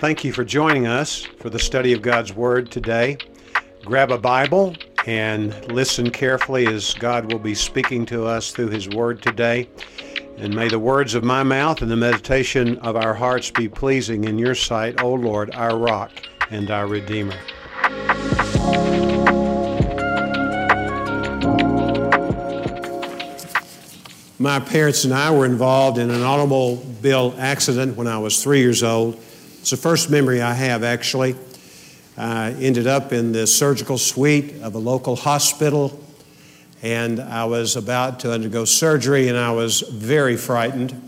[0.00, 3.18] Thank you for joining us for the study of God's Word today.
[3.84, 8.88] Grab a Bible and listen carefully as God will be speaking to us through His
[8.88, 9.68] Word today.
[10.36, 14.22] And may the words of my mouth and the meditation of our hearts be pleasing
[14.22, 16.12] in your sight, O Lord, our rock
[16.48, 17.34] and our Redeemer.
[24.38, 28.84] My parents and I were involved in an automobile accident when I was three years
[28.84, 29.20] old.
[29.68, 31.36] It's the first memory I have, actually.
[32.16, 36.02] I ended up in the surgical suite of a local hospital,
[36.80, 40.98] and I was about to undergo surgery, and I was very frightened.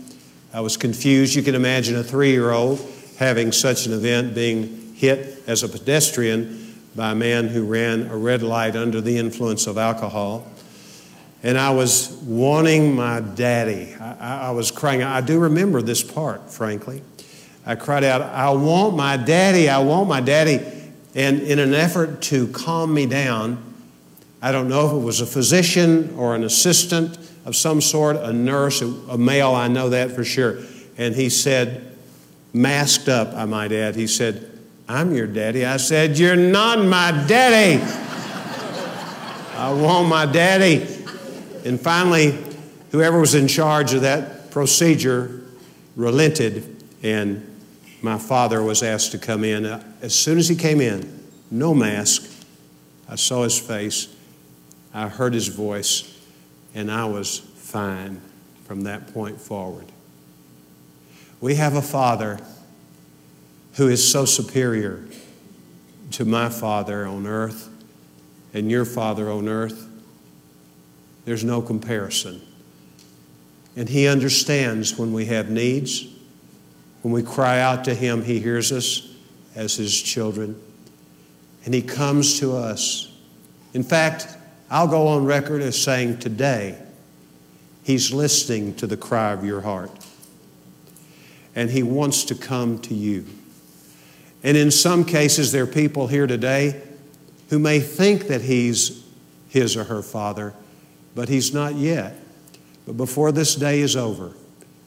[0.53, 1.33] I was confused.
[1.33, 5.67] You can imagine a three year old having such an event, being hit as a
[5.67, 10.45] pedestrian by a man who ran a red light under the influence of alcohol.
[11.41, 13.95] And I was wanting my daddy.
[13.99, 15.01] I, I, was crying.
[15.01, 17.01] I do remember this part, frankly.
[17.65, 20.59] I cried out, I want my daddy, I want my daddy.
[21.13, 23.61] And in an effort to calm me down,
[24.41, 28.33] I don't know if it was a physician or an assistant of some sort, a
[28.33, 30.59] nurse, a male, I know that for sure.
[30.97, 31.95] And he said,
[32.53, 34.51] masked up, I might add, he said,
[34.91, 35.65] I'm your daddy.
[35.65, 37.81] I said, You're not my daddy.
[39.55, 40.83] I want my daddy.
[41.63, 42.37] And finally,
[42.91, 45.43] whoever was in charge of that procedure
[45.95, 47.50] relented, and
[48.01, 49.65] my father was asked to come in.
[49.65, 52.29] Uh, as soon as he came in, no mask,
[53.07, 54.07] I saw his face,
[54.93, 56.19] I heard his voice,
[56.73, 58.21] and I was fine
[58.65, 59.91] from that point forward.
[61.39, 62.39] We have a father
[63.73, 65.03] who is so superior
[66.11, 67.69] to my father on earth
[68.53, 69.87] and your father on earth.
[71.25, 72.41] There's no comparison.
[73.75, 76.05] And He understands when we have needs.
[77.01, 79.07] When we cry out to Him, He hears us
[79.55, 80.61] as His children.
[81.65, 83.11] And He comes to us.
[83.73, 84.27] In fact,
[84.69, 86.77] I'll go on record as saying today,
[87.83, 89.91] He's listening to the cry of your heart.
[91.55, 93.25] And He wants to come to you.
[94.43, 96.81] And in some cases, there are people here today
[97.49, 99.01] who may think that He's
[99.51, 100.53] his or her father,
[101.13, 102.15] but he's not yet.
[102.85, 104.31] But before this day is over,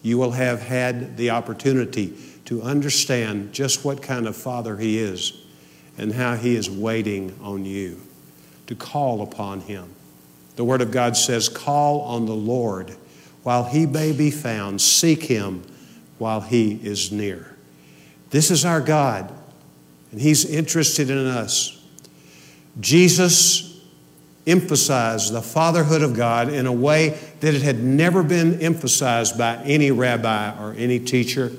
[0.04, 2.12] you will have had the opportunity
[2.44, 5.32] to understand just what kind of father he is
[5.96, 7.98] and how he is waiting on you
[8.66, 9.88] to call upon him.
[10.56, 12.94] The Word of God says, Call on the Lord
[13.44, 15.62] while he may be found, seek him
[16.18, 17.56] while he is near.
[18.28, 19.32] This is our God,
[20.12, 21.82] and he's interested in us.
[22.78, 23.73] Jesus
[24.46, 29.56] emphasize the fatherhood of God in a way that it had never been emphasized by
[29.64, 31.50] any rabbi or any teacher.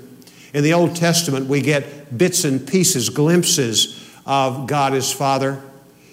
[0.53, 5.61] In the Old Testament, we get bits and pieces, glimpses of God as Father.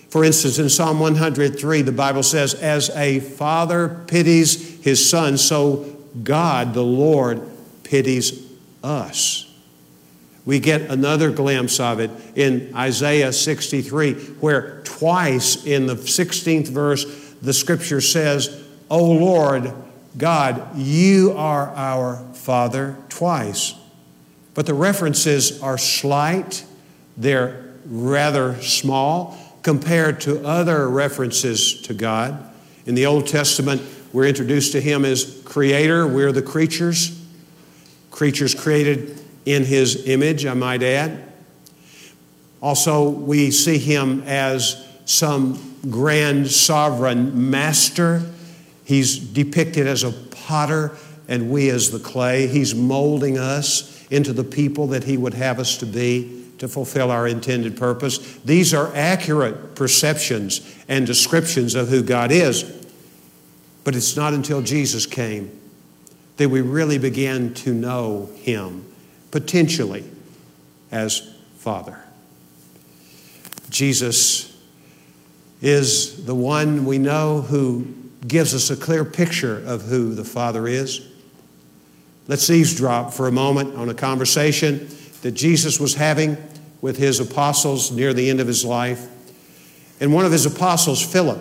[0.08, 5.96] For instance, in Psalm 103, the Bible says, As a father pities his son, so
[6.22, 7.40] God, the Lord,
[7.84, 8.46] pities
[8.82, 9.51] us.
[10.44, 17.04] We get another glimpse of it in Isaiah 63, where twice in the 16th verse
[17.40, 19.72] the scripture says, O Lord
[20.16, 23.74] God, you are our Father, twice.
[24.54, 26.64] But the references are slight,
[27.16, 32.50] they're rather small compared to other references to God.
[32.84, 33.80] In the Old Testament,
[34.12, 37.18] we're introduced to Him as Creator, we're the creatures,
[38.10, 41.32] creatures created in his image, I might add.
[42.60, 48.22] Also, we see him as some grand sovereign master.
[48.84, 52.46] He's depicted as a potter and we as the clay.
[52.46, 57.10] He's molding us into the people that he would have us to be to fulfill
[57.10, 58.18] our intended purpose.
[58.44, 62.62] These are accurate perceptions and descriptions of who God is.
[63.82, 65.58] But it's not until Jesus came
[66.36, 68.91] that we really began to know him
[69.32, 70.04] potentially
[70.92, 71.98] as Father.
[73.70, 74.56] Jesus
[75.60, 77.92] is the one we know who
[78.26, 81.08] gives us a clear picture of who the Father is.
[82.28, 84.88] Let's eavesdrop for a moment on a conversation
[85.22, 86.36] that Jesus was having
[86.80, 89.08] with his apostles near the end of his life.
[90.00, 91.40] And one of his apostles, Philip,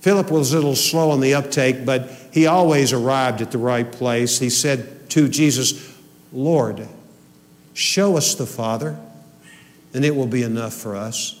[0.00, 3.90] Philip was a little slow on the uptake, but he always arrived at the right
[3.90, 4.38] place.
[4.38, 5.91] He said to Jesus,
[6.32, 6.86] Lord,
[7.74, 8.98] show us the Father,
[9.94, 11.38] and it will be enough for us.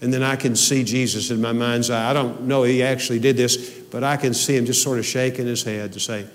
[0.00, 2.10] And then I can see Jesus in my mind's eye.
[2.10, 5.06] I don't know he actually did this, but I can see him just sort of
[5.06, 6.26] shaking his head to say,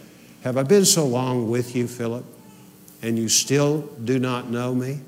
[0.44, 2.26] Have I been so long with you, Philip?
[3.02, 5.00] and you still do not know me?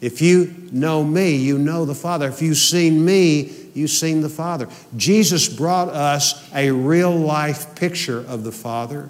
[0.00, 2.28] If you know me, you know the Father.
[2.28, 4.68] If you've seen me, you've seen the Father.
[4.96, 9.08] Jesus brought us a real life picture of the Father,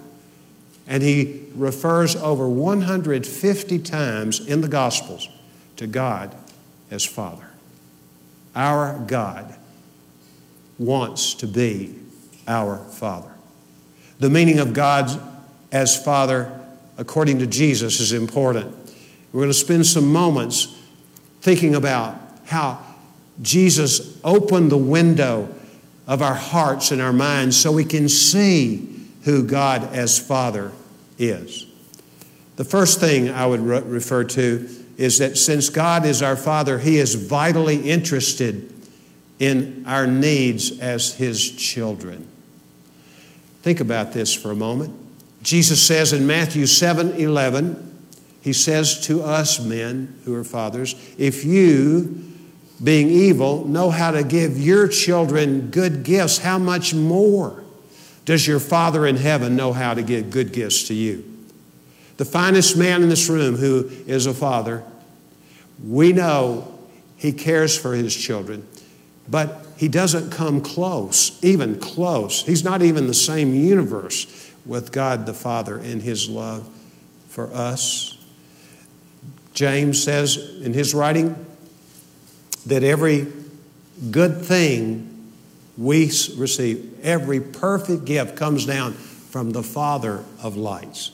[0.87, 5.29] and he refers over 150 times in the Gospels
[5.75, 6.35] to God
[6.89, 7.47] as Father.
[8.55, 9.53] Our God
[10.79, 11.95] wants to be
[12.47, 13.31] our Father.
[14.19, 15.11] The meaning of God
[15.71, 16.57] as Father,
[16.97, 18.73] according to Jesus, is important.
[19.33, 20.75] We're going to spend some moments
[21.41, 22.81] thinking about how
[23.41, 25.53] Jesus opened the window
[26.07, 28.96] of our hearts and our minds so we can see
[29.27, 30.71] who God as Father
[31.19, 31.65] is.
[32.55, 36.79] The first thing I would re- refer to is that since God is our Father,
[36.79, 38.73] He is vitally interested
[39.37, 42.25] in our needs as His children.
[43.63, 44.95] Think about this for a moment.
[45.43, 48.07] Jesus says in Matthew 7 11,
[48.39, 52.23] He says to us men who are fathers, if you,
[52.81, 57.65] being evil, know how to give your children good gifts, how much more
[58.27, 61.23] does your Father in heaven know how to give good gifts to you?
[62.17, 64.83] The finest man in this room who is a father,
[65.81, 66.77] we know
[67.15, 68.67] he cares for his children,
[69.29, 72.43] but he doesn't come close, even close.
[72.43, 76.67] He's not even the same universe with God the Father in his love
[77.29, 78.17] for us.
[79.53, 81.45] James says in his writing
[82.65, 83.27] that every
[84.11, 85.16] good thing
[85.77, 91.11] we receive, every perfect gift comes down from the Father of lights.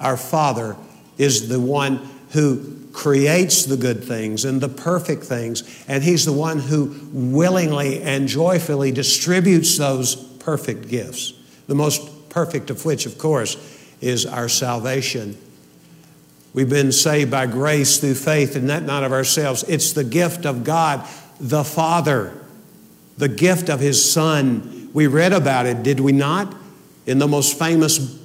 [0.00, 0.76] Our Father
[1.18, 6.32] is the one who creates the good things and the perfect things, and He's the
[6.32, 11.34] one who willingly and joyfully distributes those perfect gifts.
[11.68, 13.56] The most perfect of which, of course,
[14.00, 15.38] is our salvation.
[16.54, 19.62] We've been saved by grace through faith, and that not of ourselves.
[19.68, 21.06] It's the gift of God,
[21.38, 22.41] the Father,
[23.18, 24.90] the gift of His Son.
[24.92, 26.54] We read about it, did we not?
[27.06, 28.18] In the most famous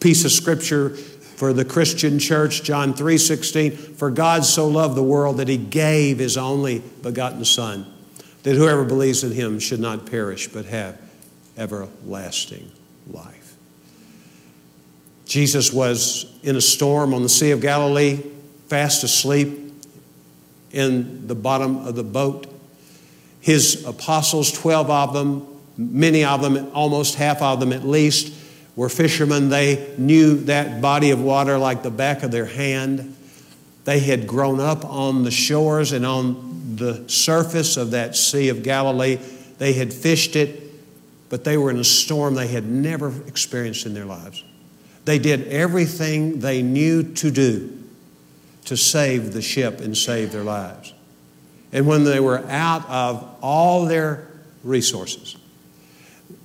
[0.00, 5.36] piece of scripture for the Christian church, John 3:16, for God so loved the world
[5.36, 7.86] that he gave his only begotten son,
[8.42, 10.98] that whoever believes in him should not perish but have
[11.56, 12.72] everlasting
[13.10, 13.54] life.
[15.26, 18.20] Jesus was in a storm on the Sea of Galilee,
[18.68, 19.72] fast asleep
[20.72, 22.47] in the bottom of the boat.
[23.40, 25.46] His apostles, 12 of them,
[25.76, 28.34] many of them, almost half of them at least,
[28.76, 29.48] were fishermen.
[29.48, 33.16] They knew that body of water like the back of their hand.
[33.84, 38.62] They had grown up on the shores and on the surface of that Sea of
[38.62, 39.18] Galilee.
[39.58, 40.62] They had fished it,
[41.28, 44.44] but they were in a storm they had never experienced in their lives.
[45.04, 47.78] They did everything they knew to do
[48.66, 50.92] to save the ship and save their lives.
[51.72, 54.26] And when they were out of all their
[54.64, 55.36] resources,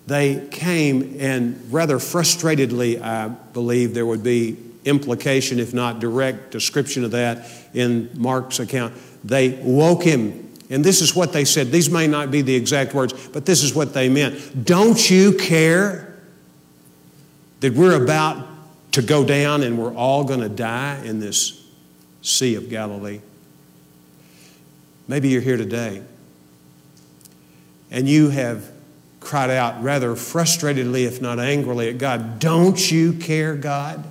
[0.05, 7.05] they came and rather frustratedly, I believe there would be implication, if not direct description
[7.05, 8.93] of that in Mark's account.
[9.23, 10.51] They woke him.
[10.69, 11.71] And this is what they said.
[11.71, 14.65] These may not be the exact words, but this is what they meant.
[14.65, 16.13] Don't you care
[17.61, 18.45] that we're about
[18.93, 21.65] to go down and we're all going to die in this
[22.21, 23.21] Sea of Galilee?
[25.07, 26.03] Maybe you're here today
[27.93, 28.69] and you have
[29.19, 34.03] cried out rather frustratedly, if not angrily, at God, Don't you care, God?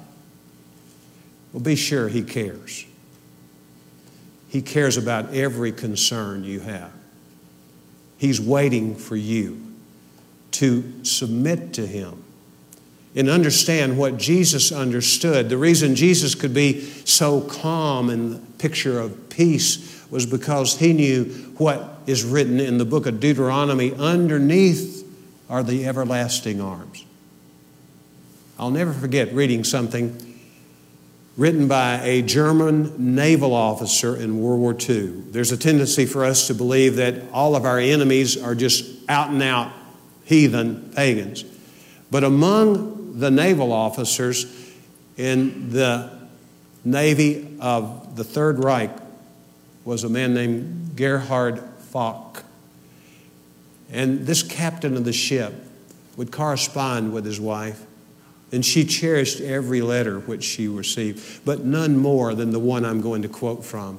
[1.52, 2.86] Well, be sure He cares.
[4.48, 6.92] He cares about every concern you have.
[8.16, 9.60] He's waiting for you
[10.52, 12.22] to submit to Him
[13.14, 15.48] and understand what Jesus understood.
[15.48, 20.92] The reason Jesus could be so calm and the picture of peace was because he
[20.92, 21.24] knew
[21.56, 25.08] what is written in the book of Deuteronomy underneath
[25.48, 27.06] are the everlasting arms.
[28.58, 30.38] I'll never forget reading something
[31.38, 35.22] written by a German naval officer in World War II.
[35.30, 39.30] There's a tendency for us to believe that all of our enemies are just out
[39.30, 39.72] and out
[40.24, 41.42] heathen pagans.
[42.10, 44.44] But among the naval officers
[45.16, 46.10] in the
[46.84, 49.01] Navy of the Third Reich
[49.84, 51.60] was a man named Gerhard
[51.90, 52.44] Foch.
[53.90, 55.52] And this captain of the ship
[56.16, 57.84] would correspond with his wife,
[58.50, 63.00] and she cherished every letter which she received, but none more than the one I'm
[63.00, 63.98] going to quote from.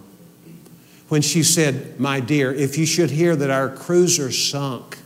[1.10, 4.98] When she said, My dear, if you should hear that our cruiser sunk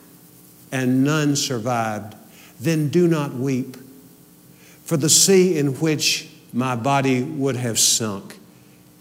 [0.72, 2.16] and none survived,
[2.60, 3.78] then do not weep.
[4.84, 8.38] For the sea in which my body would have sunk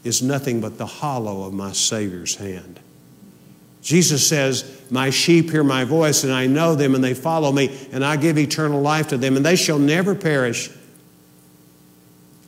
[0.06, 2.80] is nothing but the hollow of my Savior's hand.
[3.82, 7.76] Jesus says, My sheep hear my voice, and I know them, and they follow me,
[7.92, 10.70] and I give eternal life to them, and they shall never perish.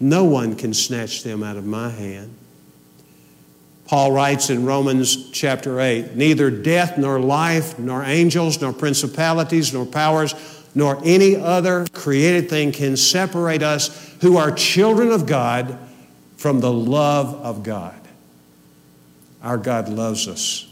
[0.00, 2.34] No one can snatch them out of my hand.
[3.86, 9.86] Paul writes in Romans chapter 8 Neither death, nor life, nor angels, nor principalities, nor
[9.86, 10.34] powers,
[10.74, 15.78] nor any other created thing can separate us who are children of God
[16.38, 18.00] from the love of God.
[19.42, 20.66] Our God loves us.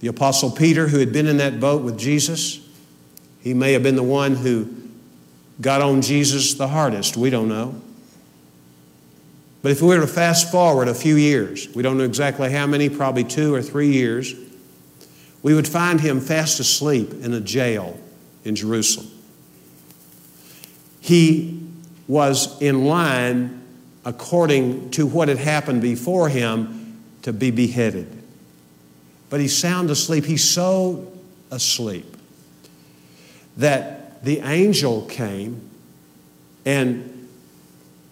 [0.00, 2.60] The Apostle Peter, who had been in that boat with Jesus,
[3.40, 4.68] he may have been the one who
[5.60, 7.16] got on Jesus the hardest.
[7.16, 7.80] We don't know.
[9.62, 12.66] But if we were to fast forward a few years, we don't know exactly how
[12.66, 14.34] many, probably two or three years,
[15.42, 17.98] we would find him fast asleep in a jail
[18.44, 19.08] in Jerusalem.
[21.00, 21.62] He
[22.08, 23.63] was in line
[24.04, 28.22] according to what had happened before him to be beheaded.
[29.30, 30.24] But he's sound asleep.
[30.24, 31.10] He's so
[31.50, 32.16] asleep
[33.56, 35.70] that the angel came
[36.64, 37.28] and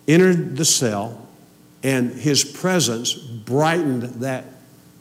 [0.09, 1.27] entered the cell,
[1.83, 4.45] and his presence brightened that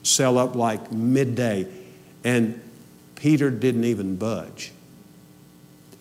[0.03, 1.67] cell up like midday.
[2.23, 2.61] And
[3.15, 4.71] Peter didn't even budge.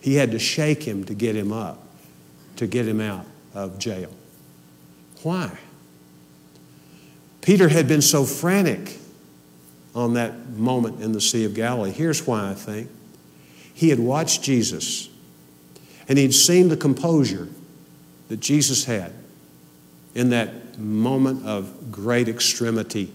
[0.00, 1.82] He had to shake him to get him up,
[2.56, 4.10] to get him out of jail.
[5.22, 5.58] Why?
[7.40, 8.98] Peter had been so frantic
[9.94, 11.90] on that moment in the Sea of Galilee.
[11.90, 12.88] Here's why I think.
[13.74, 15.08] He had watched Jesus
[16.08, 17.48] and he'd seen the composure
[18.28, 19.12] that Jesus had
[20.14, 23.12] in that moment of great extremity.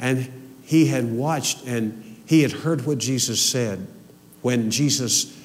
[0.00, 0.30] And
[0.62, 3.86] he had watched and he had heard what Jesus said
[4.42, 5.38] when Jesus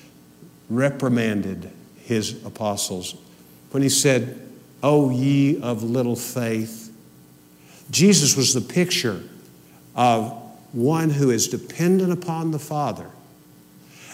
[0.69, 1.71] reprimanded
[2.03, 3.15] his apostles.
[3.71, 4.42] When he said,
[4.83, 6.91] O ye of little faith.
[7.89, 9.23] Jesus was the picture
[9.95, 10.31] of
[10.73, 13.09] one who is dependent upon the Father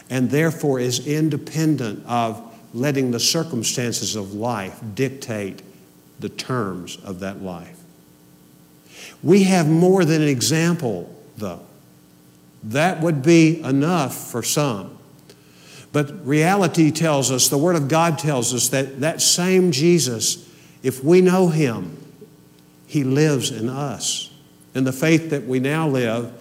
[0.10, 2.42] and therefore is independent of
[2.74, 5.62] letting the circumstances of life dictate
[6.20, 7.80] the terms of that life.
[9.24, 11.62] We have more than an example, though.
[12.64, 14.98] That would be enough for some.
[15.92, 20.49] But reality tells us, the Word of God tells us that that same Jesus,
[20.84, 21.98] if we know Him,
[22.88, 24.32] He lives in us.
[24.76, 26.32] And the faith that we now live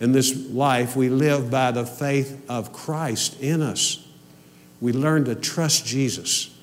[0.00, 4.04] in this life, we live by the faith of Christ in us.
[4.80, 6.54] We learn to trust Jesus.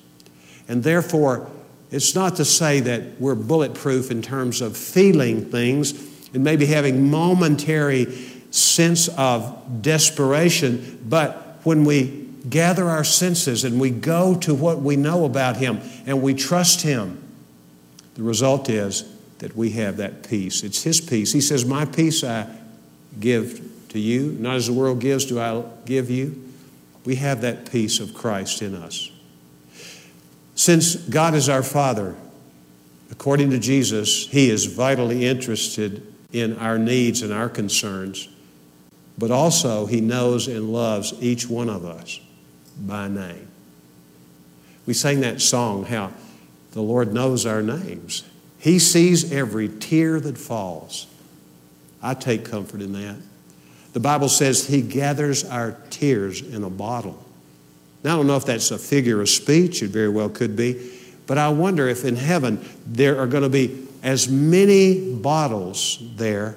[0.68, 1.50] And therefore,
[1.90, 5.92] it's not to say that we're bulletproof in terms of feeling things
[6.34, 8.12] and maybe having momentary
[8.50, 14.96] sense of desperation, but when we gather our senses and we go to what we
[14.96, 17.22] know about Him and we trust Him,
[18.14, 19.04] the result is
[19.38, 20.62] that we have that peace.
[20.62, 21.32] It's His peace.
[21.32, 22.48] He says, My peace I
[23.18, 26.42] give to you, not as the world gives, do I give you.
[27.04, 29.10] We have that peace of Christ in us.
[30.54, 32.16] Since God is our Father,
[33.10, 38.28] according to Jesus, He is vitally interested in our needs and our concerns,
[39.18, 42.20] but also He knows and loves each one of us
[42.78, 43.48] by name.
[44.86, 46.12] We sang that song, how
[46.72, 48.24] the Lord knows our names.
[48.58, 51.06] He sees every tear that falls.
[52.02, 53.16] I take comfort in that.
[53.92, 57.24] The Bible says He gathers our tears in a bottle.
[58.04, 60.92] Now, I don't know if that's a figure of speech, it very well could be,
[61.26, 66.56] but I wonder if in heaven there are going to be as many bottles there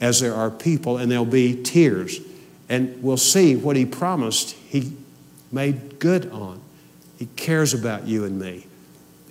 [0.00, 2.18] as there are people, and there'll be tears.
[2.68, 4.96] And we'll see what He promised He
[5.52, 6.60] made good on.
[7.18, 8.66] He cares about you and me.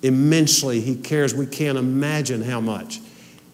[0.01, 1.33] Immensely, He cares.
[1.33, 3.01] We can't imagine how much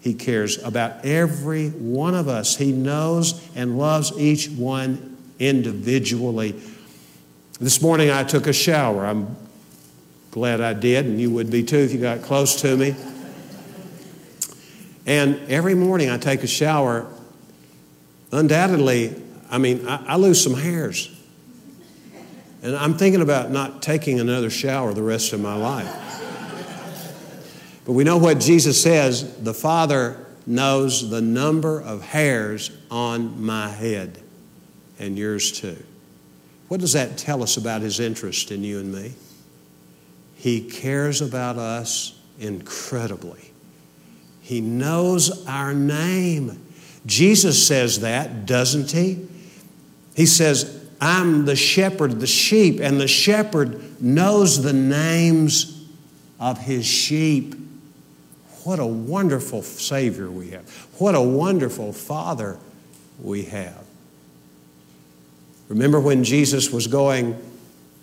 [0.02, 2.56] He cares about every one of us.
[2.56, 6.62] He knows and loves each one individually.
[7.60, 9.06] This morning I took a shower.
[9.06, 9.36] I'm
[10.32, 12.96] glad I did, and you would be too if you got close to me.
[15.08, 17.08] And every morning I take a shower.
[18.32, 19.16] Undoubtedly,
[19.50, 21.17] I mean, I, I lose some hairs.
[22.68, 25.88] And I'm thinking about not taking another shower the rest of my life.
[27.86, 33.70] but we know what Jesus says the Father knows the number of hairs on my
[33.70, 34.22] head,
[35.00, 35.82] and yours too.
[36.68, 39.14] What does that tell us about His interest in you and me?
[40.36, 43.54] He cares about us incredibly.
[44.42, 46.62] He knows our name.
[47.06, 49.26] Jesus says that, doesn't he?
[50.18, 55.86] He says, I'm the shepherd of the sheep, and the shepherd knows the names
[56.40, 57.56] of his sheep.
[58.64, 60.68] What a wonderful Savior we have.
[60.98, 62.58] What a wonderful Father
[63.22, 63.86] we have.
[65.70, 67.40] Remember when Jesus was going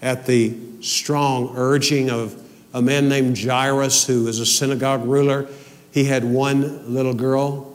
[0.02, 2.40] at the strong urging of
[2.72, 5.48] a man named Jairus, who was a synagogue ruler?
[5.92, 7.72] He had one little girl,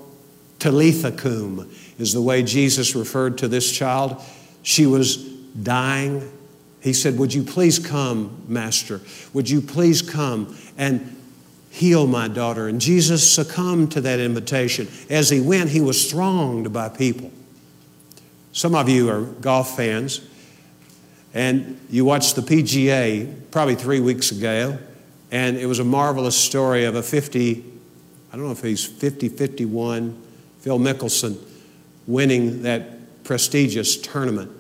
[0.60, 4.22] Talitha cum is the way Jesus referred to this child.
[4.70, 6.32] She was dying.
[6.80, 9.02] He said, Would you please come, Master?
[9.34, 11.18] Would you please come and
[11.72, 12.68] heal my daughter?
[12.68, 14.88] And Jesus succumbed to that invitation.
[15.10, 17.32] As he went, he was thronged by people.
[18.52, 20.22] Some of you are golf fans,
[21.34, 24.78] and you watched the PGA probably three weeks ago,
[25.32, 27.66] and it was a marvelous story of a 50,
[28.32, 30.22] I don't know if he's 50 51,
[30.60, 31.40] Phil Mickelson
[32.06, 34.58] winning that prestigious tournament.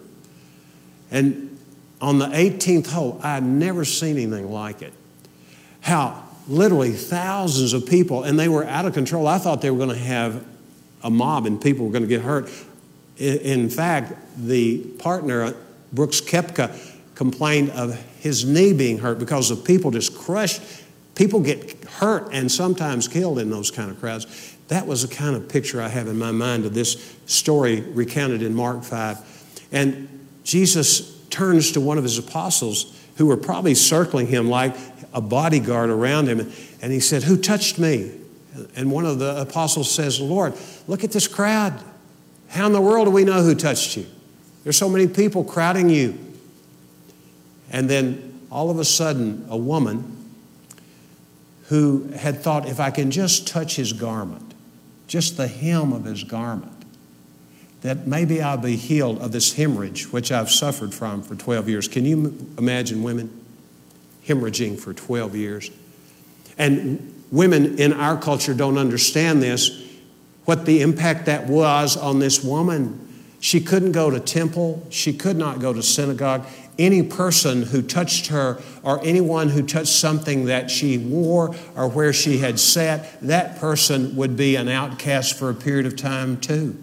[1.12, 1.58] And
[2.02, 4.94] on the 18th hole, I'd never seen anything like it.
[5.82, 9.28] How literally thousands of people, and they were out of control.
[9.28, 10.44] I thought they were going to have
[11.04, 12.50] a mob and people were going to get hurt.
[13.18, 15.54] In fact, the partner,
[15.94, 16.76] Brooks Koepka,
[17.16, 20.62] complained of his knee being hurt because the people just crushed.
[21.16, 24.56] People get hurt and sometimes killed in those kind of crowds.
[24.70, 28.42] That was the kind of picture I have in my mind of this story recounted
[28.42, 29.18] in Mark 5.
[29.72, 30.19] And
[30.50, 34.76] Jesus turns to one of his apostles who were probably circling him like
[35.14, 36.52] a bodyguard around him,
[36.82, 38.12] and he said, Who touched me?
[38.76, 40.56] And one of the apostles says, Lord,
[40.88, 41.80] look at this crowd.
[42.48, 44.08] How in the world do we know who touched you?
[44.64, 46.18] There's so many people crowding you.
[47.70, 50.32] And then all of a sudden, a woman
[51.66, 54.56] who had thought, if I can just touch his garment,
[55.06, 56.79] just the hem of his garment,
[57.82, 61.88] that maybe I'll be healed of this hemorrhage, which I've suffered from for 12 years.
[61.88, 63.46] Can you imagine women
[64.26, 65.72] hemorrhaging for 12 years?
[66.58, 69.86] And women in our culture don't understand this
[70.46, 73.08] what the impact that was on this woman.
[73.40, 76.46] She couldn't go to temple, she could not go to synagogue.
[76.78, 82.14] Any person who touched her or anyone who touched something that she wore or where
[82.14, 86.78] she had sat, that person would be an outcast for a period of time too.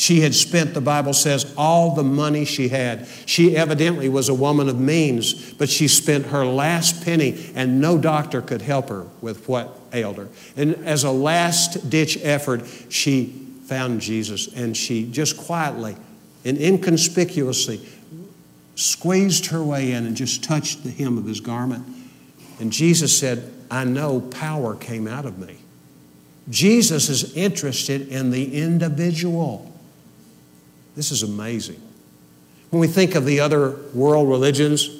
[0.00, 3.06] She had spent, the Bible says, all the money she had.
[3.26, 7.98] She evidently was a woman of means, but she spent her last penny, and no
[7.98, 10.28] doctor could help her with what ailed her.
[10.56, 13.26] And as a last ditch effort, she
[13.66, 15.98] found Jesus, and she just quietly
[16.46, 17.86] and inconspicuously
[18.76, 21.86] squeezed her way in and just touched the hem of his garment.
[22.58, 25.58] And Jesus said, I know power came out of me.
[26.48, 29.69] Jesus is interested in the individual.
[31.00, 31.80] This is amazing.
[32.68, 34.90] When we think of the other world religions,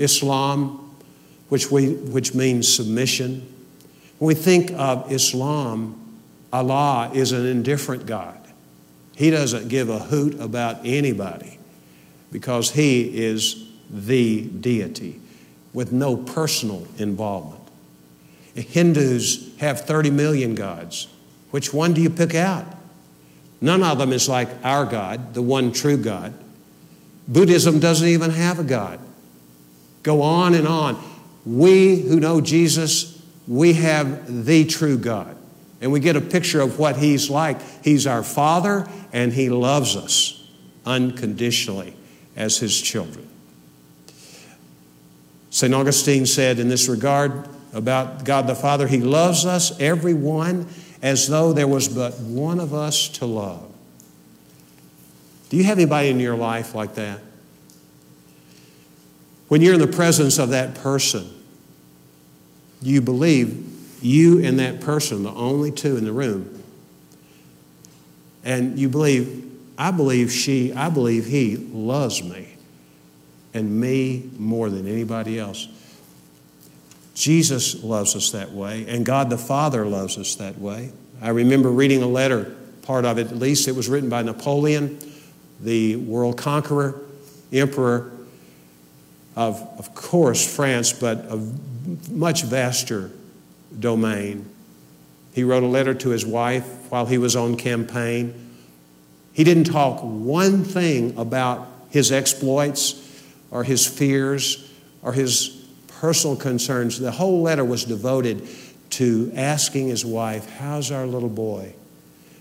[0.00, 0.96] Islam,
[1.48, 3.46] which, we, which means submission,
[4.18, 6.18] when we think of Islam,
[6.52, 8.36] Allah is an indifferent God.
[9.14, 11.60] He doesn't give a hoot about anybody
[12.32, 15.20] because He is the deity
[15.72, 17.62] with no personal involvement.
[18.56, 21.06] Hindus have 30 million gods.
[21.52, 22.75] Which one do you pick out?
[23.60, 26.34] None of them is like our God, the one true God.
[27.26, 29.00] Buddhism doesn't even have a God.
[30.02, 31.02] Go on and on.
[31.44, 35.36] We who know Jesus, we have the true God.
[35.80, 37.60] And we get a picture of what He's like.
[37.82, 40.48] He's our Father, and He loves us
[40.84, 41.94] unconditionally
[42.34, 43.28] as His children.
[45.50, 45.72] St.
[45.72, 50.68] Augustine said in this regard about God the Father, He loves us, everyone
[51.06, 53.72] as though there was but one of us to love.
[55.50, 57.20] Do you have anybody in your life like that?
[59.46, 61.32] When you're in the presence of that person,
[62.82, 66.60] you believe you and that person, the only two in the room,
[68.42, 72.48] and you believe, I believe she, I believe he loves me
[73.54, 75.68] and me more than anybody else.
[77.16, 80.92] Jesus loves us that way, and God the Father loves us that way.
[81.22, 84.98] I remember reading a letter, part of it at least, it was written by Napoleon,
[85.58, 87.00] the world conqueror,
[87.50, 88.12] emperor
[89.34, 91.40] of, of course, France, but a
[92.10, 93.10] much vaster
[93.78, 94.46] domain.
[95.32, 98.34] He wrote a letter to his wife while he was on campaign.
[99.32, 103.02] He didn't talk one thing about his exploits
[103.50, 105.55] or his fears or his
[106.00, 106.98] personal concerns.
[106.98, 108.46] The whole letter was devoted
[108.90, 111.74] to asking his wife, How's our little boy?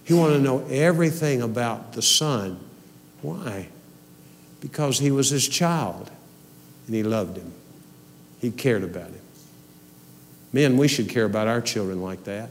[0.03, 2.59] He wanted to know everything about the son.
[3.21, 3.69] Why?
[4.61, 6.11] Because he was his child
[6.85, 7.51] and he loved him.
[8.39, 9.21] He cared about him.
[10.53, 12.49] Men, we should care about our children like that.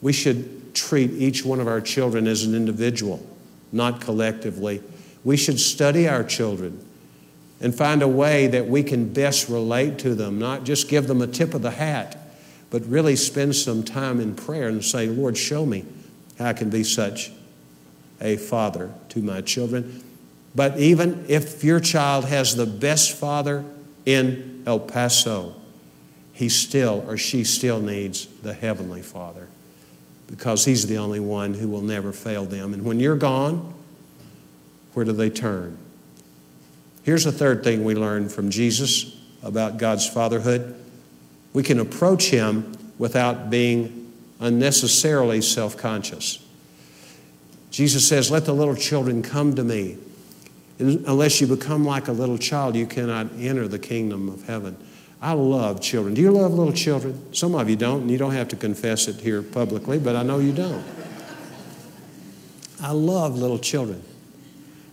[0.00, 3.24] We should treat each one of our children as an individual,
[3.70, 4.82] not collectively.
[5.24, 6.83] We should study our children
[7.60, 11.22] and find a way that we can best relate to them, not just give them
[11.22, 12.18] a tip of the hat,
[12.70, 15.84] but really spend some time in prayer and say, Lord, show me
[16.38, 17.30] how I can be such
[18.20, 20.02] a father to my children.
[20.54, 23.64] But even if your child has the best father
[24.04, 25.54] in El Paso,
[26.32, 29.48] he still or she still needs the Heavenly Father
[30.26, 32.74] because He's the only one who will never fail them.
[32.74, 33.72] And when you're gone,
[34.92, 35.78] where do they turn?
[37.04, 40.80] Here's a third thing we learn from Jesus about God's fatherhood
[41.54, 46.44] we can approach Him without being unnecessarily self conscious.
[47.70, 49.96] Jesus says, Let the little children come to me.
[50.78, 54.76] Unless you become like a little child, you cannot enter the kingdom of heaven.
[55.22, 56.14] I love children.
[56.14, 57.32] Do you love little children?
[57.32, 60.24] Some of you don't, and you don't have to confess it here publicly, but I
[60.24, 60.84] know you don't.
[62.82, 64.02] I love little children.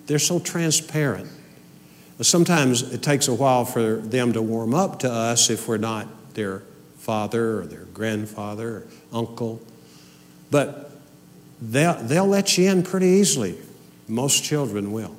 [0.06, 1.28] They're so transparent.
[2.22, 6.08] Sometimes it takes a while for them to warm up to us if we're not
[6.34, 6.62] their
[6.98, 9.62] father or their grandfather or uncle.
[10.52, 10.92] But
[11.62, 13.58] they'll, they'll let you in pretty easily.
[14.08, 15.16] Most children will.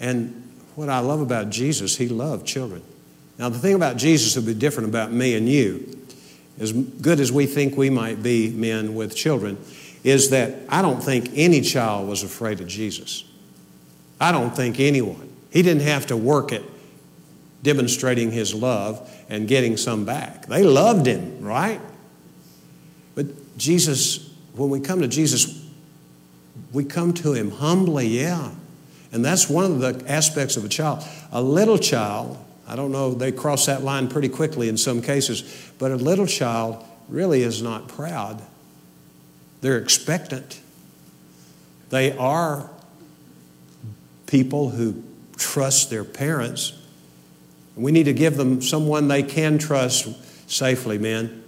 [0.00, 2.82] And what I love about Jesus, he loved children.
[3.38, 5.98] Now, the thing about Jesus that would be different about me and you,
[6.58, 9.56] as good as we think we might be men with children,
[10.04, 13.24] is that I don't think any child was afraid of Jesus.
[14.20, 15.29] I don't think anyone.
[15.50, 16.62] He didn't have to work at
[17.62, 20.46] demonstrating his love and getting some back.
[20.46, 21.80] They loved him, right?
[23.14, 25.68] But Jesus, when we come to Jesus,
[26.72, 28.52] we come to him humbly, yeah.
[29.12, 31.04] And that's one of the aspects of a child.
[31.32, 32.38] A little child
[32.70, 36.26] I don't know, they cross that line pretty quickly in some cases, but a little
[36.26, 38.40] child really is not proud.
[39.60, 40.60] They're expectant.
[41.88, 42.70] They are
[44.26, 45.02] people who
[45.40, 46.74] trust their parents.
[47.74, 50.08] We need to give them someone they can trust
[50.50, 51.42] safely, men.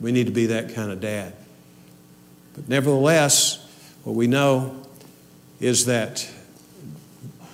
[0.00, 1.32] We need to be that kind of dad.
[2.54, 3.66] But nevertheless,
[4.04, 4.76] what we know
[5.58, 6.28] is that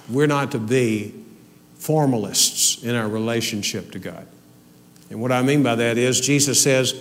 [0.09, 1.14] we're not to be
[1.77, 4.27] formalists in our relationship to God.
[5.11, 6.94] And what I mean by that is, Jesus says,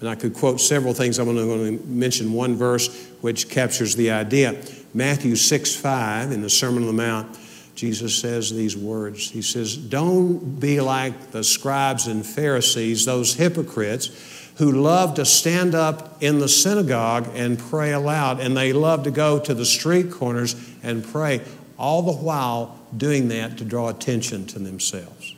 [0.00, 3.96] and I could quote several things, I'm only going to mention one verse which captures
[3.96, 4.60] the idea.
[4.92, 7.38] Matthew 6 5, in the Sermon on the Mount,
[7.74, 9.30] Jesus says these words.
[9.30, 14.10] He says, Don't be like the scribes and Pharisees, those hypocrites
[14.56, 19.10] who love to stand up in the synagogue and pray aloud, and they love to
[19.10, 21.40] go to the street corners and pray,
[21.76, 25.34] all the while doing that to draw attention to themselves.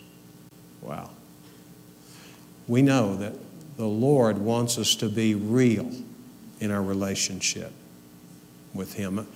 [0.83, 1.11] Wow.
[2.68, 3.33] We know that
[3.79, 5.90] the Lord wants us to be real
[6.61, 7.72] in our relationship
[8.75, 9.27] with Him.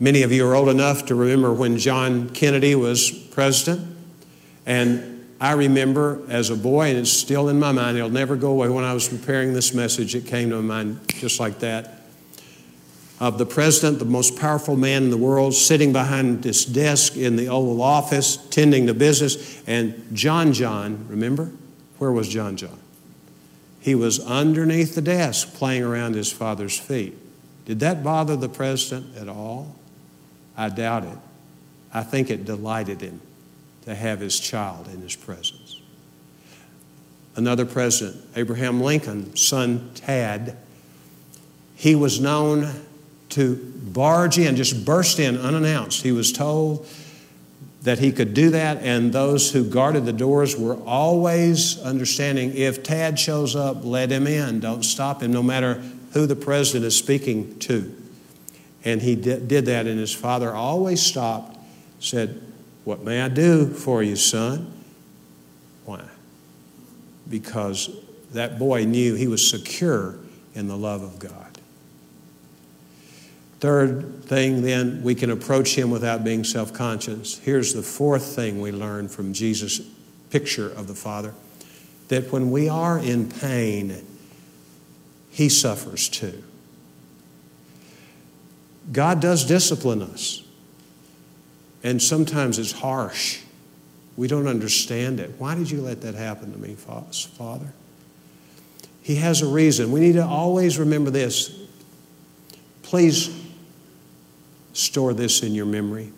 [0.00, 3.96] Many of you are old enough to remember when John Kennedy was president.
[4.66, 8.50] And I remember as a boy, and it's still in my mind, it'll never go
[8.50, 8.68] away.
[8.68, 12.00] When I was preparing this message, it came to my mind just like that
[13.20, 17.36] of the president, the most powerful man in the world, sitting behind this desk in
[17.36, 19.62] the Oval Office, tending to business.
[19.66, 21.52] And John John, remember?
[21.98, 22.78] Where was John John?
[23.80, 27.16] He was underneath the desk playing around his father's feet.
[27.64, 29.76] Did that bother the president at all?
[30.56, 31.18] I doubt it.
[31.92, 33.20] I think it delighted him
[33.84, 35.80] to have his child in his presence.
[37.36, 40.56] Another president, Abraham Lincoln, son Tad,
[41.74, 42.70] he was known
[43.30, 46.02] to barge in, just burst in unannounced.
[46.02, 46.86] He was told
[47.82, 52.82] that he could do that, and those who guarded the doors were always understanding if
[52.82, 54.60] Tad shows up, let him in.
[54.60, 57.94] Don't stop him, no matter who the president is speaking to.
[58.84, 61.58] And he did, did that, and his father always stopped,
[62.00, 62.40] said,
[62.84, 64.72] What may I do for you, son?
[65.86, 66.04] Why?
[67.28, 67.90] Because
[68.32, 70.16] that boy knew he was secure
[70.54, 71.58] in the love of God.
[73.60, 77.38] Third thing, then, we can approach him without being self conscious.
[77.38, 79.80] Here's the fourth thing we learn from Jesus'
[80.28, 81.32] picture of the Father
[82.08, 84.04] that when we are in pain,
[85.30, 86.42] he suffers too.
[88.92, 90.42] God does discipline us,
[91.82, 93.40] and sometimes it's harsh.
[94.16, 95.34] We don't understand it.
[95.38, 97.72] Why did you let that happen to me, Father?
[99.02, 99.90] He has a reason.
[99.92, 101.54] We need to always remember this.
[102.82, 103.30] Please
[104.72, 106.12] store this in your memory.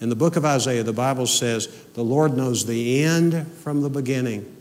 [0.00, 3.88] In the book of Isaiah, the Bible says, The Lord knows the end from the
[3.88, 4.54] beginning.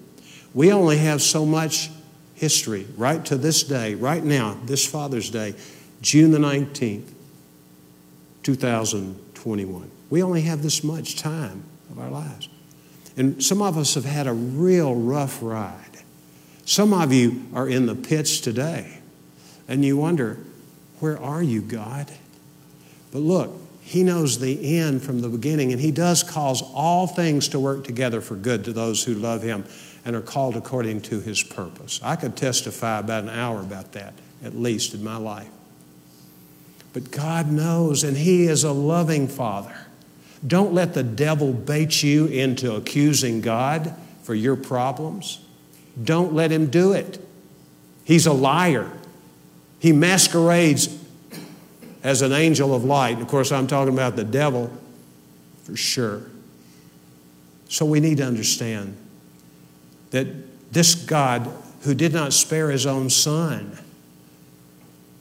[0.53, 1.89] We only have so much
[2.35, 5.55] history right to this day, right now, this Father's Day,
[6.05, 7.09] June the 19th,
[8.43, 9.91] 2021.
[10.11, 12.47] We only have this much time of our lives.
[13.17, 16.03] And some of us have had a real rough ride.
[16.63, 18.99] Some of you are in the pits today,
[19.67, 20.37] and you wonder,
[20.99, 22.11] where are you, God?
[23.11, 27.47] But look, He knows the end from the beginning, and He does cause all things
[27.47, 29.65] to work together for good to those who love Him
[30.05, 31.99] and are called according to His purpose.
[32.03, 34.13] I could testify about an hour about that,
[34.43, 35.49] at least in my life.
[36.95, 39.75] But God knows, and He is a loving Father.
[40.47, 45.41] Don't let the devil bait you into accusing God for your problems.
[46.01, 47.19] Don't let him do it.
[48.05, 48.89] He's a liar.
[49.77, 50.97] He masquerades
[52.01, 53.19] as an angel of light.
[53.19, 54.71] Of course, I'm talking about the devil
[55.63, 56.21] for sure.
[57.67, 58.95] So we need to understand
[60.11, 60.27] that
[60.71, 63.79] this God who did not spare his own son,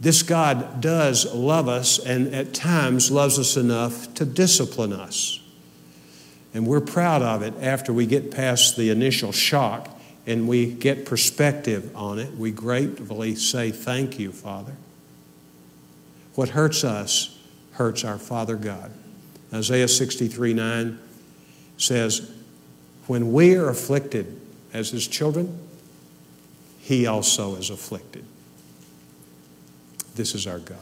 [0.00, 5.40] this God does love us and at times loves us enough to discipline us.
[6.52, 9.88] And we're proud of it after we get past the initial shock
[10.26, 12.32] and we get perspective on it.
[12.36, 14.76] We gratefully say, Thank you, Father.
[16.34, 17.38] What hurts us
[17.72, 18.92] hurts our Father God.
[19.52, 20.98] Isaiah 63 9
[21.76, 22.30] says,
[23.06, 24.40] When we are afflicted
[24.72, 25.58] as His children,
[26.78, 28.24] He also is afflicted.
[30.14, 30.78] This is our God.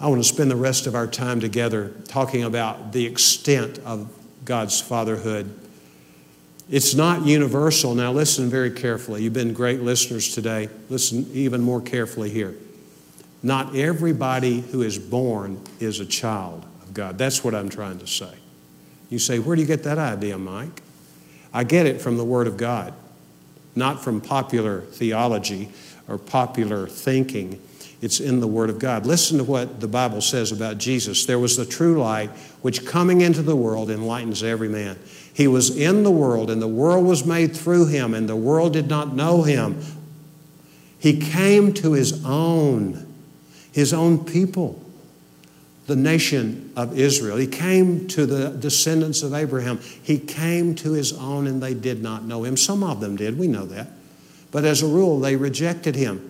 [0.00, 4.08] I want to spend the rest of our time together talking about the extent of
[4.44, 5.58] God's fatherhood.
[6.70, 7.94] It's not universal.
[7.94, 9.22] Now, listen very carefully.
[9.22, 10.68] You've been great listeners today.
[10.88, 12.54] Listen even more carefully here.
[13.42, 17.18] Not everybody who is born is a child of God.
[17.18, 18.32] That's what I'm trying to say.
[19.10, 20.82] You say, Where do you get that idea, Mike?
[21.52, 22.92] I get it from the Word of God,
[23.74, 25.70] not from popular theology
[26.06, 27.60] or popular thinking.
[28.00, 29.06] It's in the Word of God.
[29.06, 31.26] Listen to what the Bible says about Jesus.
[31.26, 32.30] There was the true light,
[32.62, 34.98] which coming into the world enlightens every man.
[35.34, 38.72] He was in the world, and the world was made through him, and the world
[38.72, 39.80] did not know him.
[40.98, 43.06] He came to his own,
[43.72, 44.80] his own people,
[45.86, 47.36] the nation of Israel.
[47.36, 49.78] He came to the descendants of Abraham.
[49.78, 52.56] He came to his own, and they did not know him.
[52.56, 53.88] Some of them did, we know that.
[54.50, 56.27] But as a rule, they rejected him.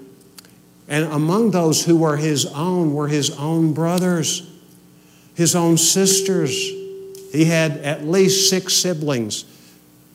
[0.89, 4.49] And among those who were his own were his own brothers,
[5.35, 6.53] his own sisters.
[7.31, 9.45] He had at least six siblings.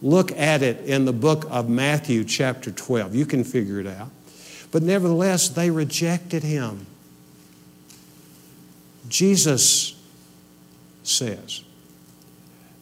[0.01, 3.15] Look at it in the book of Matthew, chapter 12.
[3.15, 4.09] You can figure it out.
[4.71, 6.88] But nevertheless, they rejected him.
[9.07, 9.95] Jesus
[11.03, 11.63] says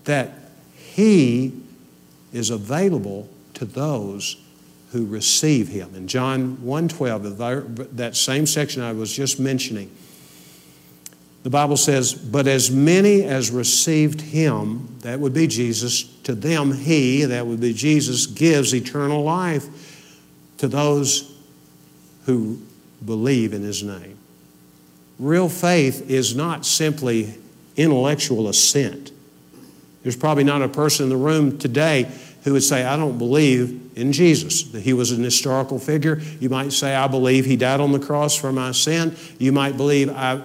[0.05, 0.31] that
[0.77, 1.53] he
[2.31, 4.37] is available to those
[4.91, 5.95] who receive him.
[5.95, 9.89] In John 1:12, that same section I was just mentioning,
[11.43, 16.73] the Bible says, But as many as received him, that would be Jesus, to them
[16.73, 19.65] he, that would be Jesus, gives eternal life
[20.57, 21.35] to those
[22.25, 22.61] who
[23.03, 24.17] believe in his name.
[25.17, 27.35] Real faith is not simply
[27.75, 29.11] intellectual assent.
[30.03, 32.11] There's probably not a person in the room today
[32.43, 36.19] who would say, I don't believe in Jesus, that he was an historical figure.
[36.39, 39.15] You might say, I believe he died on the cross for my sin.
[39.37, 40.41] You might believe, I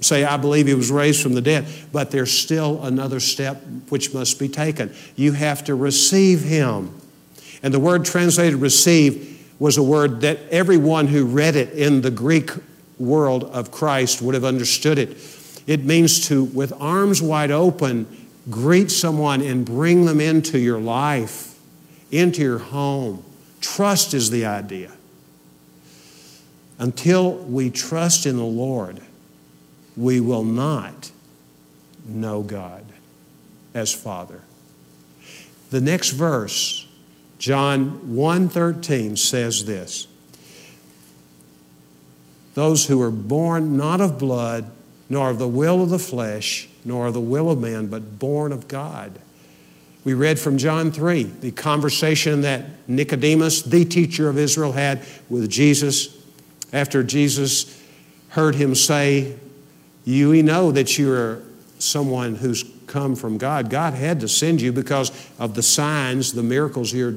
[0.00, 1.66] say, I believe he was raised from the dead.
[1.92, 4.94] But there's still another step which must be taken.
[5.16, 6.94] You have to receive him.
[7.62, 12.10] And the word translated receive was a word that everyone who read it in the
[12.10, 12.50] Greek
[12.98, 15.16] world of Christ would have understood it.
[15.66, 18.06] It means to, with arms wide open,
[18.50, 21.58] greet someone and bring them into your life,
[22.10, 23.22] into your home.
[23.60, 24.92] Trust is the idea.
[26.78, 29.00] Until we trust in the Lord,
[29.96, 31.10] we will not
[32.06, 32.84] know God
[33.74, 34.42] as Father.
[35.70, 36.86] The next verse,
[37.38, 40.06] John 1:13 says this.
[42.54, 44.70] Those who are born not of blood,
[45.08, 48.52] nor of the will of the flesh, nor of the will of man, but born
[48.52, 49.18] of God.
[50.04, 55.50] We read from John 3, the conversation that Nicodemus, the teacher of Israel, had with
[55.50, 56.16] Jesus
[56.72, 57.82] after Jesus
[58.30, 59.36] heard him say,
[60.04, 61.42] You know that you're
[61.78, 63.70] someone who's come from God.
[63.70, 67.14] God had to send you because of the signs, the miracles you're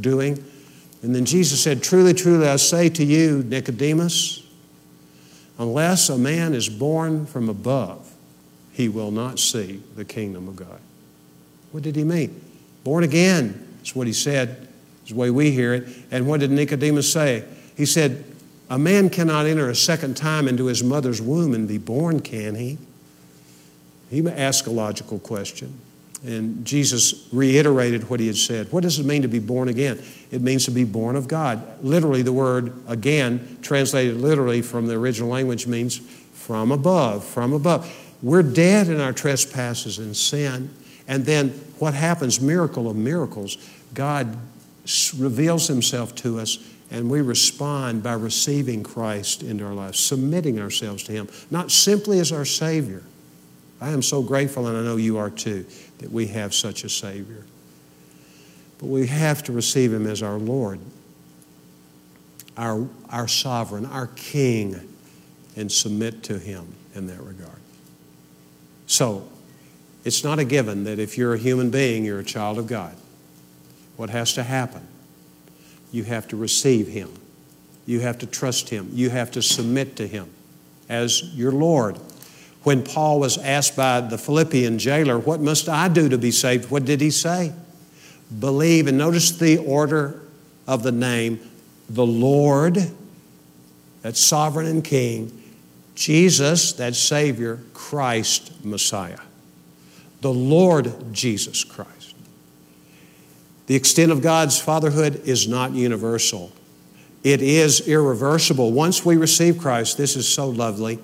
[0.00, 0.42] doing.
[1.02, 4.41] And then Jesus said, Truly, truly, I say to you, Nicodemus,
[5.62, 8.12] unless a man is born from above,
[8.72, 10.80] he will not see the kingdom of God.
[11.70, 12.42] What did he mean?
[12.82, 14.68] Born again is what he said,
[15.04, 15.88] is the way we hear it.
[16.10, 17.44] And what did Nicodemus say?
[17.76, 18.24] He said,
[18.70, 22.56] A man cannot enter a second time into his mother's womb and be born, can
[22.56, 22.78] he?
[24.10, 25.78] He asked a logical question.
[26.24, 28.72] And Jesus reiterated what he had said.
[28.72, 30.00] What does it mean to be born again?
[30.30, 31.82] It means to be born of God.
[31.82, 37.92] Literally, the word again, translated literally from the original language, means from above, from above.
[38.22, 40.70] We're dead in our trespasses and sin.
[41.08, 43.58] And then what happens, miracle of miracles,
[43.92, 44.36] God
[45.16, 46.58] reveals himself to us
[46.92, 52.20] and we respond by receiving Christ into our lives, submitting ourselves to him, not simply
[52.20, 53.02] as our Savior.
[53.82, 55.66] I am so grateful, and I know you are too,
[55.98, 57.44] that we have such a Savior.
[58.78, 60.78] But we have to receive him as our Lord,
[62.56, 64.88] our, our sovereign, our King,
[65.56, 67.58] and submit to him in that regard.
[68.86, 69.28] So,
[70.04, 72.94] it's not a given that if you're a human being, you're a child of God.
[73.96, 74.86] What has to happen?
[75.92, 77.10] You have to receive Him.
[77.86, 78.90] You have to trust Him.
[78.92, 80.30] You have to submit to Him
[80.88, 81.98] as your Lord.
[82.62, 86.70] When Paul was asked by the Philippian jailer, What must I do to be saved?
[86.70, 87.52] What did he say?
[88.38, 88.86] Believe.
[88.86, 90.22] And notice the order
[90.66, 91.40] of the name
[91.88, 92.90] the Lord,
[94.00, 95.42] that's sovereign and king,
[95.94, 99.18] Jesus, that's Savior, Christ, Messiah.
[100.22, 102.14] The Lord Jesus Christ.
[103.66, 106.52] The extent of God's fatherhood is not universal.
[107.22, 108.72] It is irreversible.
[108.72, 110.98] Once we receive Christ, this is so lovely.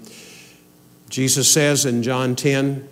[1.08, 2.88] Jesus says in John 10,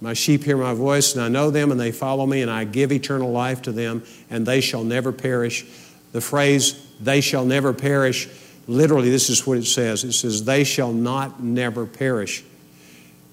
[0.00, 2.64] My sheep hear my voice, and I know them, and they follow me, and I
[2.64, 5.64] give eternal life to them, and they shall never perish.
[6.12, 8.28] The phrase, they shall never perish,
[8.70, 12.44] Literally, this is what it says it says, They shall not never perish.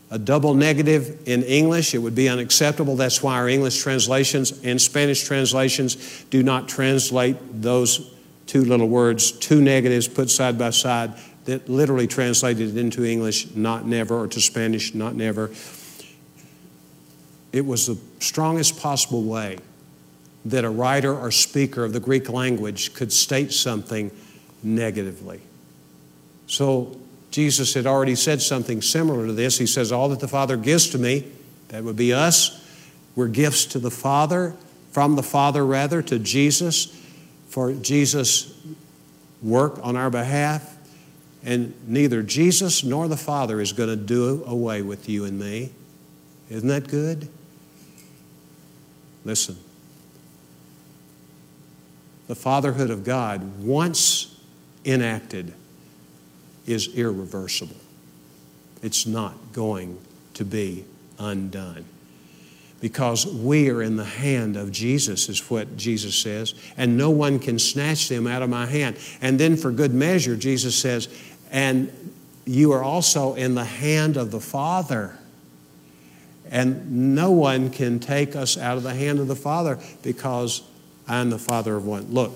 [0.10, 2.96] A double negative in English, it would be unacceptable.
[2.96, 8.16] That's why our English translations and Spanish translations do not translate those
[8.48, 11.14] two little words, two negatives put side by side,
[11.48, 15.50] that literally translated into English, not never, or to Spanish, not never.
[17.54, 19.58] It was the strongest possible way
[20.44, 24.12] that a writer or speaker of the Greek language could state something
[24.62, 25.40] negatively.
[26.48, 27.00] So
[27.32, 29.58] Jesus had already said something similar to this.
[29.58, 31.32] He says, All that the Father gives to me,
[31.70, 32.62] that would be us,
[33.16, 34.54] we're gifts to the Father,
[34.92, 36.88] from the Father rather, to Jesus,
[37.48, 38.54] for Jesus'
[39.42, 40.77] work on our behalf.
[41.48, 45.72] And neither Jesus nor the Father is going to do away with you and me.
[46.50, 47.30] Isn't that good?
[49.24, 49.58] Listen.
[52.28, 54.38] The fatherhood of God, once
[54.84, 55.54] enacted
[56.66, 57.78] is irreversible.
[58.84, 59.98] It's not going
[60.34, 60.84] to be
[61.18, 61.86] undone.
[62.82, 67.40] Because we are in the hand of Jesus, is what Jesus says, and no one
[67.40, 68.98] can snatch them out of my hand.
[69.22, 71.08] And then, for good measure, Jesus says,
[71.52, 71.92] and
[72.46, 75.18] you are also in the hand of the Father.
[76.50, 80.64] And no one can take us out of the hand of the Father because
[81.08, 82.14] I'm the Father of one.
[82.14, 82.32] Look,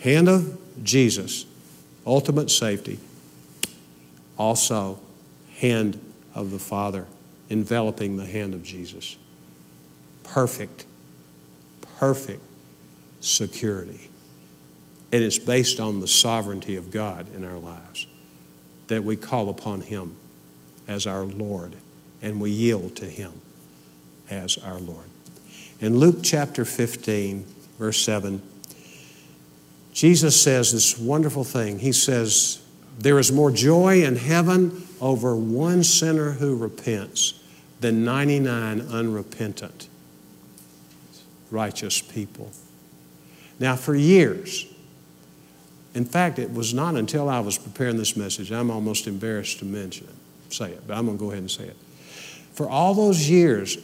[0.00, 1.46] hand of Jesus
[2.06, 2.98] ultimate safety,
[4.36, 4.98] also
[5.56, 6.00] hand
[6.34, 7.06] of the Father
[7.48, 9.16] enveloping the hand of Jesus.
[10.24, 10.86] Perfect,
[11.98, 12.42] perfect
[13.20, 14.08] security.
[15.12, 18.06] And it's based on the sovereignty of God in our lives
[18.92, 20.14] that we call upon Him
[20.86, 21.74] as our Lord
[22.20, 23.32] and we yield to Him
[24.30, 25.06] as our Lord.
[25.80, 27.46] In Luke chapter 15,
[27.78, 28.42] verse 7,
[29.94, 31.78] Jesus says this wonderful thing.
[31.78, 32.62] He says,
[32.98, 37.40] There is more joy in heaven over one sinner who repents
[37.80, 39.88] than 99 unrepentant,
[41.50, 42.52] righteous people.
[43.58, 44.66] Now, for years,
[45.94, 49.64] in fact, it was not until I was preparing this message, I'm almost embarrassed to
[49.64, 51.76] mention it, say it, but I'm going to go ahead and say it.
[52.54, 53.78] For all those years,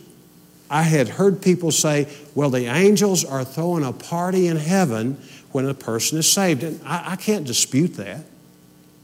[0.70, 5.20] I had heard people say, well, the angels are throwing a party in heaven
[5.52, 6.62] when a person is saved.
[6.62, 8.24] And I, I can't dispute that.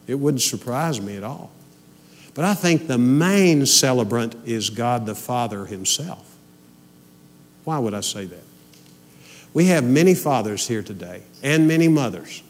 [0.07, 1.51] It wouldn't surprise me at all.
[2.35, 6.37] But I think the main celebrant is God the Father Himself.
[7.65, 8.45] Why would I say that?
[9.55, 12.43] We have many fathers here today and many mothers.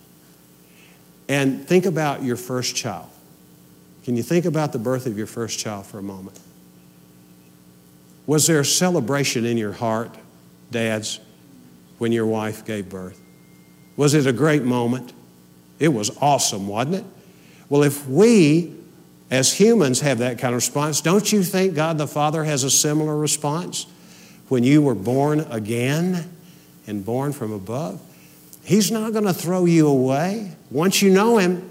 [1.29, 3.09] And think about your first child.
[4.05, 6.39] Can you think about the birth of your first child for a moment?
[8.27, 10.15] Was there a celebration in your heart,
[10.71, 11.21] dads,
[11.99, 13.21] when your wife gave birth?
[13.97, 15.13] Was it a great moment?
[15.79, 17.05] It was awesome, wasn't it?
[17.69, 18.75] Well, if we
[19.31, 22.71] as humans have that kind of response, don't you think God the Father has a
[22.71, 23.87] similar response
[24.49, 26.31] when you were born again
[26.87, 28.01] and born from above?
[28.65, 30.53] He's not going to throw you away.
[30.71, 31.71] Once you know Him,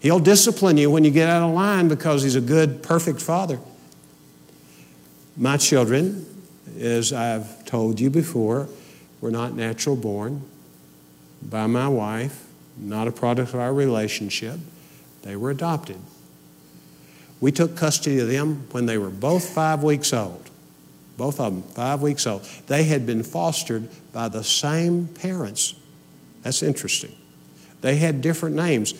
[0.00, 3.58] He'll discipline you when you get out of line because He's a good, perfect Father.
[5.36, 6.26] My children,
[6.78, 8.68] as I've told you before,
[9.20, 10.42] were not natural born
[11.42, 12.46] by my wife,
[12.76, 14.60] not a product of our relationship.
[15.22, 15.98] They were adopted.
[17.40, 20.50] We took custody of them when they were both five weeks old.
[21.16, 22.42] Both of them, five weeks old.
[22.66, 25.74] They had been fostered by the same parents.
[26.42, 27.14] That's interesting.
[27.80, 28.94] They had different names.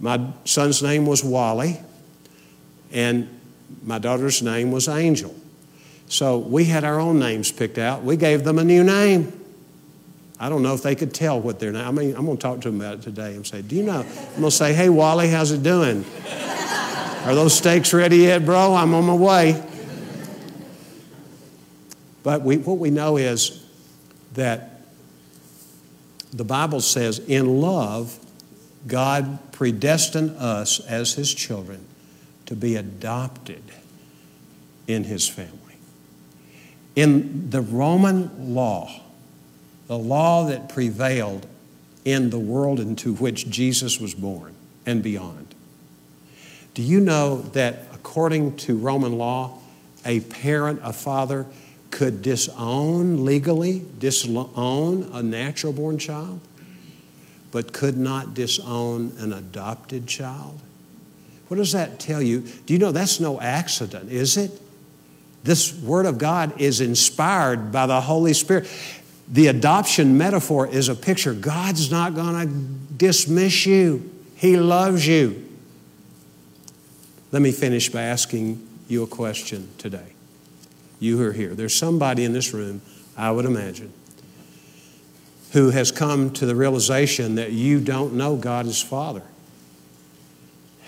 [0.00, 1.80] My son's name was Wally,
[2.92, 3.28] and
[3.84, 5.34] my daughter's name was Angel.
[6.08, 8.02] So we had our own names picked out.
[8.02, 9.32] We gave them a new name.
[10.40, 11.84] I don't know if they could tell what their name.
[11.86, 13.82] I mean, I'm going to talk to them about it today and say, "Do you
[13.82, 16.04] know?" I'm going to say, "Hey, Wally, how's it doing?
[17.24, 18.74] Are those steaks ready yet, bro?
[18.74, 19.62] I'm on my way."
[22.28, 23.64] But we, what we know is
[24.34, 24.82] that
[26.30, 28.18] the Bible says, in love,
[28.86, 31.86] God predestined us as His children
[32.44, 33.62] to be adopted
[34.86, 35.78] in His family.
[36.94, 38.90] In the Roman law,
[39.86, 41.46] the law that prevailed
[42.04, 44.54] in the world into which Jesus was born
[44.84, 45.54] and beyond,
[46.74, 49.60] do you know that according to Roman law,
[50.04, 51.46] a parent, a father,
[51.98, 56.38] could disown legally, disown a natural born child,
[57.50, 60.60] but could not disown an adopted child?
[61.48, 62.42] What does that tell you?
[62.66, 64.62] Do you know that's no accident, is it?
[65.42, 68.70] This Word of God is inspired by the Holy Spirit.
[69.26, 71.34] The adoption metaphor is a picture.
[71.34, 72.54] God's not going to
[72.94, 75.44] dismiss you, He loves you.
[77.32, 80.12] Let me finish by asking you a question today.
[80.98, 81.54] You who are here.
[81.54, 82.80] There's somebody in this room,
[83.16, 83.92] I would imagine,
[85.52, 89.22] who has come to the realization that you don't know God as Father.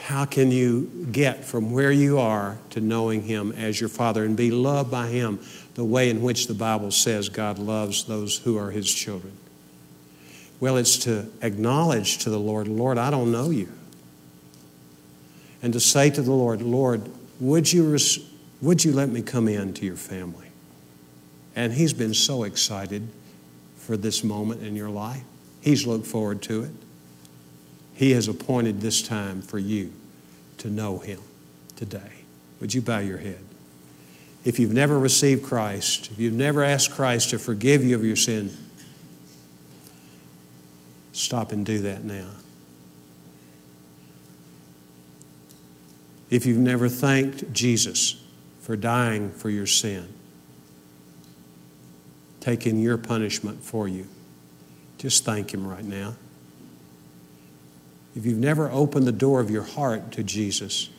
[0.04, 4.36] How can you get from where you are to knowing Him as your Father and
[4.36, 5.38] be loved by Him
[5.74, 9.32] the way in which the Bible says God loves those who are His children?
[10.58, 13.72] Well, it's to acknowledge to the Lord, Lord, I don't know you.
[15.62, 17.08] And to say to the Lord, Lord,
[17.38, 18.18] would you, res-
[18.60, 20.48] would you let me come in to your family?
[21.56, 23.08] And He's been so excited
[23.76, 25.24] for this moment in your life.
[25.60, 26.70] He's looked forward to it.
[27.94, 29.92] He has appointed this time for you
[30.58, 31.20] to know Him
[31.76, 32.24] today.
[32.60, 33.44] Would you bow your head?
[34.44, 38.16] If you've never received Christ, if you've never asked Christ to forgive you of your
[38.16, 38.56] sin,
[41.12, 42.28] stop and do that now.
[46.30, 48.19] If you've never thanked Jesus
[48.60, 50.12] for dying for your sin,
[52.40, 54.06] taking your punishment for you,
[54.98, 56.14] just thank Him right now.
[58.14, 60.90] If you've never opened the door of your heart to Jesus,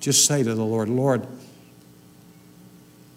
[0.00, 1.26] just say to the Lord, Lord,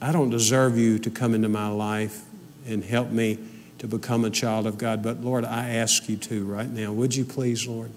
[0.02, 2.24] I don't deserve you to come into my life
[2.68, 3.40] and help me
[3.80, 6.94] to become a child of God, but Lord, I ask you to right now.
[6.94, 7.92] Would you please, Lord?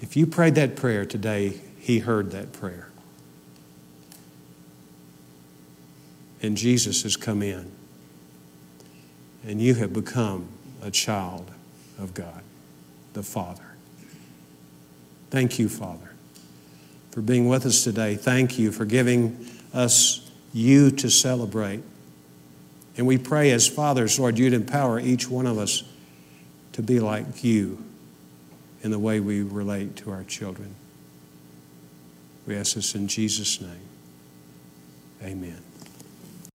[0.00, 2.88] If you prayed that prayer today, He heard that prayer.
[6.42, 7.70] And Jesus has come in
[9.46, 10.48] and you have become
[10.82, 11.50] a child
[11.98, 12.42] of God,
[13.12, 13.64] the Father.
[15.30, 16.12] Thank you, Father,
[17.10, 18.16] for being with us today.
[18.16, 21.82] Thank you for giving us you to celebrate.
[22.96, 25.84] And we pray as fathers, Lord, you'd empower each one of us
[26.72, 27.84] to be like you
[28.82, 30.74] in the way we relate to our children.
[32.46, 33.88] We ask this in Jesus' name.
[35.22, 35.69] Amen.